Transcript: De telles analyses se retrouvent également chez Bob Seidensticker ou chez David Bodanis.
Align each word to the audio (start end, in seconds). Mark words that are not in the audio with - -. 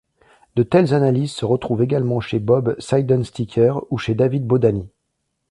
De 0.55 0.63
telles 0.63 0.95
analyses 0.95 1.31
se 1.31 1.45
retrouvent 1.45 1.83
également 1.83 2.19
chez 2.19 2.39
Bob 2.39 2.75
Seidensticker 2.79 3.73
ou 3.91 3.99
chez 3.99 4.15
David 4.15 4.47
Bodanis. 4.47 4.89